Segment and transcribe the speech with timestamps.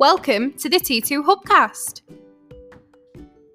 [0.00, 2.00] Welcome to the T2 Hubcast.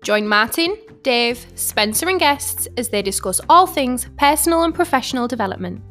[0.04, 5.82] Join Martin, Dave, Spencer, and guests as they discuss all things personal and professional development.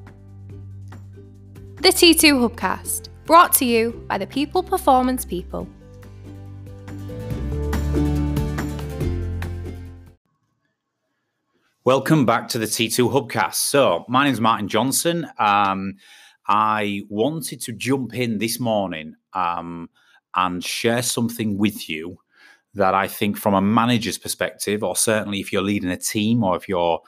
[1.82, 5.67] The T2 Hubcast, brought to you by the People Performance People.
[11.82, 13.55] Welcome back to the T2 Hubcast.
[13.55, 15.27] So, my name is Martin Johnson.
[15.36, 15.96] Um,
[16.46, 19.88] I wanted to jump in this morning um,
[20.37, 22.19] and share something with you
[22.74, 26.57] that I think, from a manager's perspective, or certainly if you're leading a team or
[26.57, 27.01] if you're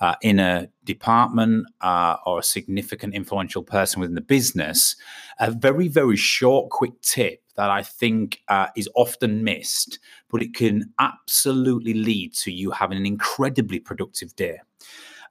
[0.00, 4.96] uh, in a department uh, or a significant influential person within the business,
[5.40, 9.98] a very, very short, quick tip that I think uh, is often missed,
[10.28, 14.58] but it can absolutely lead to you having an incredibly productive day.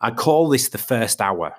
[0.02, 1.56] I call this the first hour.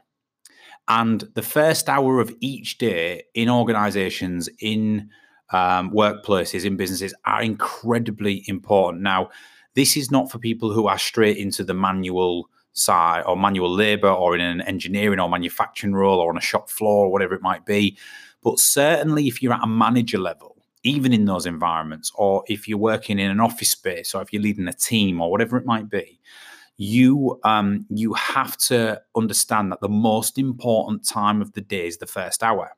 [0.87, 5.09] And the first hour of each day in organizations, in
[5.53, 9.03] um, workplaces, in businesses are incredibly important.
[9.03, 9.31] Now,
[9.75, 14.11] this is not for people who are straight into the manual side or manual labor
[14.11, 17.43] or in an engineering or manufacturing role or on a shop floor or whatever it
[17.43, 17.97] might be.
[18.43, 22.79] But certainly, if you're at a manager level, even in those environments, or if you're
[22.79, 25.89] working in an office space, or if you're leading a team, or whatever it might
[25.89, 26.21] be,
[26.77, 31.99] you um, you have to understand that the most important time of the day is
[31.99, 32.73] the first hour.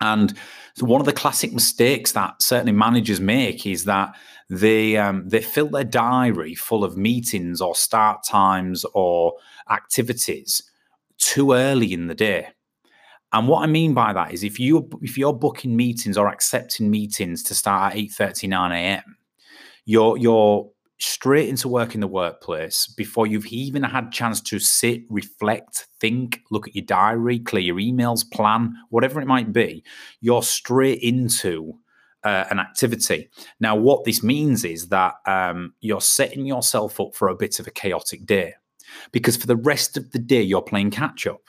[0.00, 0.36] And
[0.74, 4.14] so one of the classic mistakes that certainly managers make is that
[4.48, 9.34] they um, they fill their diary full of meetings or start times or
[9.70, 10.62] activities
[11.18, 12.48] too early in the day.
[13.32, 16.90] And what I mean by that is if you if you're booking meetings or accepting
[16.90, 19.16] meetings to start at 8:39 a.m.,
[19.84, 20.70] you're you're
[21.00, 26.42] straight into work in the workplace before you've even had chance to sit, reflect, think,
[26.50, 29.82] look at your diary, clear your emails, plan, whatever it might be,
[30.20, 31.74] you're straight into
[32.22, 33.30] uh, an activity.
[33.60, 37.66] Now, what this means is that um, you're setting yourself up for a bit of
[37.66, 38.54] a chaotic day
[39.12, 41.42] because for the rest of the day, you're playing catch up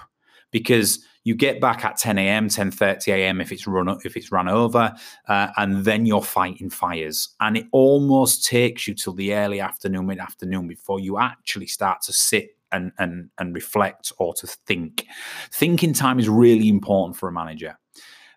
[0.52, 4.48] because you get back at 10 a.m 10.30 a.m if it's run if it's run
[4.48, 4.94] over
[5.28, 7.30] uh, and then you're fighting fires.
[7.40, 12.02] And it almost takes you till the early afternoon mid afternoon before you actually start
[12.04, 15.06] to sit and, and and reflect or to think.
[15.52, 17.78] Thinking time is really important for a manager.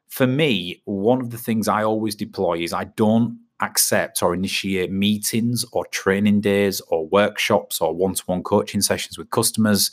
[0.09, 4.91] For me one of the things i always deploy is i don't accept or initiate
[4.91, 9.91] meetings or training days or workshops or one-to-one coaching sessions with customers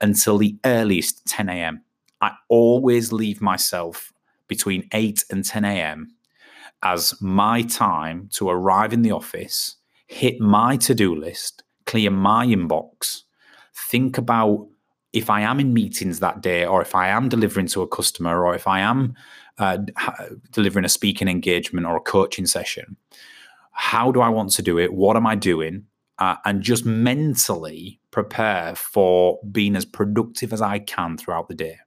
[0.00, 1.82] until the earliest 10 a.m
[2.20, 4.12] I always leave myself
[4.48, 6.08] between 8 and 10 a.m.
[6.82, 12.46] as my time to arrive in the office, hit my to do list, clear my
[12.46, 13.22] inbox,
[13.74, 14.66] think about
[15.12, 18.44] if I am in meetings that day, or if I am delivering to a customer,
[18.44, 19.14] or if I am
[19.58, 19.78] uh,
[20.52, 22.96] delivering a speaking engagement or a coaching session,
[23.72, 24.92] how do I want to do it?
[24.92, 25.86] What am I doing?
[26.20, 31.78] Uh, and just mentally prepare for being as productive as I can throughout the day.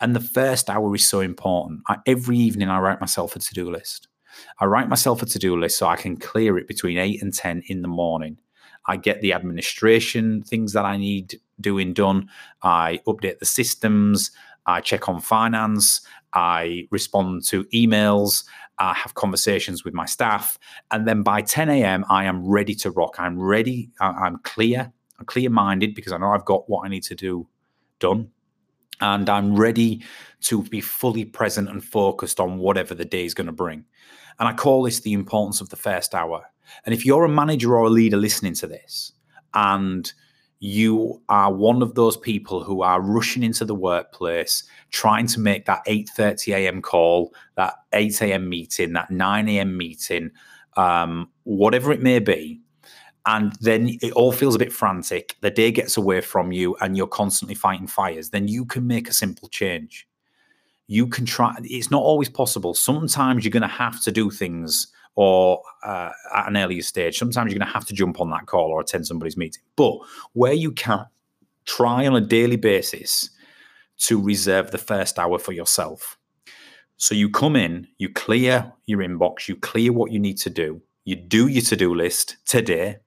[0.00, 1.82] And the first hour is so important.
[1.88, 4.08] I, every evening, I write myself a to do list.
[4.58, 7.32] I write myself a to do list so I can clear it between 8 and
[7.32, 8.38] 10 in the morning.
[8.86, 12.28] I get the administration things that I need doing done.
[12.62, 14.30] I update the systems.
[14.66, 16.00] I check on finance.
[16.32, 18.44] I respond to emails.
[18.80, 20.58] I have conversations with my staff.
[20.90, 23.16] And then by 10 a.m., I am ready to rock.
[23.18, 23.90] I'm ready.
[24.00, 24.90] I'm clear.
[25.18, 27.46] I'm clear minded because I know I've got what I need to do
[27.98, 28.30] done
[29.00, 30.02] and I'm ready
[30.42, 33.84] to be fully present and focused on whatever the day is going to bring.
[34.38, 36.44] And I call this the importance of the first hour.
[36.84, 39.12] And if you're a manager or a leader listening to this,
[39.54, 40.12] and
[40.60, 45.64] you are one of those people who are rushing into the workplace, trying to make
[45.64, 46.82] that 8:30 a.m.
[46.82, 48.48] call, that 8 a.m.
[48.48, 49.76] meeting, that 9 a.m.
[49.76, 50.30] meeting,
[50.76, 52.60] um, whatever it may be,
[53.26, 56.96] and then it all feels a bit frantic, the day gets away from you and
[56.96, 60.06] you're constantly fighting fires, then you can make a simple change.
[60.88, 62.74] You can try, it's not always possible.
[62.74, 67.18] Sometimes you're going to have to do things or uh, at an earlier stage.
[67.18, 69.62] Sometimes you're going to have to jump on that call or attend somebody's meeting.
[69.76, 69.98] But
[70.32, 71.06] where you can,
[71.66, 73.30] try on a daily basis
[73.98, 76.18] to reserve the first hour for yourself.
[76.96, 80.82] So you come in, you clear your inbox, you clear what you need to do,
[81.04, 82.98] you do your to do list today,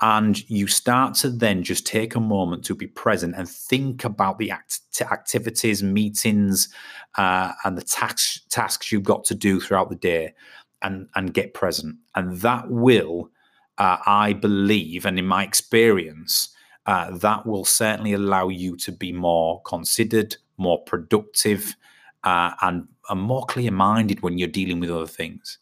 [0.00, 4.38] and you start to then just take a moment to be present and think about
[4.38, 6.68] the act- activities, meetings,
[7.16, 10.34] uh, and the tax- tasks you've got to do throughout the day
[10.82, 11.96] and, and get present.
[12.14, 13.30] And that will,
[13.78, 16.54] uh, I believe, and in my experience,
[16.86, 21.76] uh, that will certainly allow you to be more considered, more productive,
[22.24, 25.58] uh, and, and more clear minded when you're dealing with other things.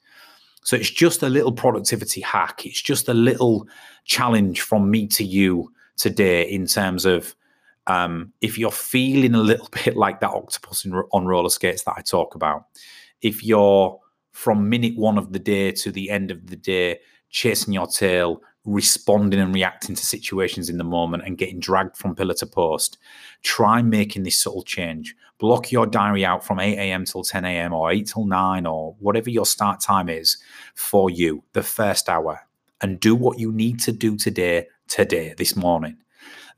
[0.62, 2.66] So it's just a little productivity hack.
[2.66, 3.68] It's just a little
[4.04, 7.34] challenge from me to you today in terms of
[7.86, 11.94] um, if you're feeling a little bit like that octopus in, on roller skates that
[11.96, 12.66] I talk about,
[13.22, 13.98] if you're
[14.36, 17.00] from minute one of the day to the end of the day
[17.30, 22.14] chasing your tail, responding and reacting to situations in the moment and getting dragged from
[22.14, 22.98] pillar to post,
[23.42, 25.16] try making this subtle change.
[25.38, 27.06] Block your diary out from 8 a.m.
[27.06, 27.72] till 10 a.m.
[27.72, 30.36] or 8 till 9 or whatever your start time is
[30.74, 32.46] for you, the first hour,
[32.82, 35.96] and do what you need to do today, today, this morning.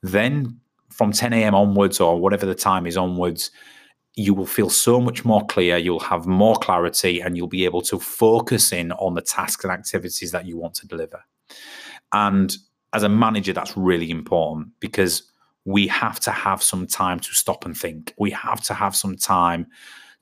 [0.02, 0.58] Then
[0.90, 1.54] from 10 a.m.
[1.54, 3.52] onwards or whatever the time is onwards,
[4.19, 7.82] you will feel so much more clear, you'll have more clarity, and you'll be able
[7.82, 11.23] to focus in on the tasks and activities that you want to deliver.
[12.12, 12.56] And
[12.93, 15.31] as a manager, that's really important because
[15.65, 18.12] we have to have some time to stop and think.
[18.19, 19.69] We have to have some time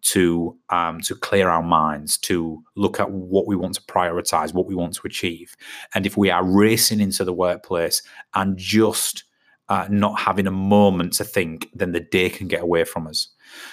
[0.03, 4.67] to um, to clear our minds, to look at what we want to prioritize, what
[4.67, 5.57] we want to achieve.
[5.95, 8.03] And if we are racing into the workplace
[8.35, 9.25] and just
[9.71, 13.29] uh, not having a moment to think, then the day can get away from us.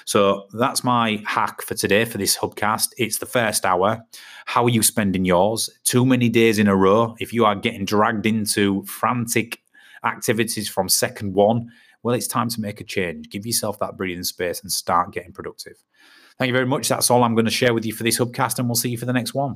[0.05, 2.89] So that's my hack for today for this hubcast.
[2.97, 4.03] It's the first hour.
[4.45, 5.69] How are you spending yours?
[5.83, 7.15] Too many days in a row.
[7.19, 9.61] If you are getting dragged into frantic
[10.03, 11.71] activities from second one,
[12.03, 13.29] well, it's time to make a change.
[13.29, 15.81] Give yourself that breathing space and start getting productive.
[16.37, 16.89] Thank you very much.
[16.89, 18.97] That's all I'm going to share with you for this hubcast, and we'll see you
[18.97, 19.55] for the next one.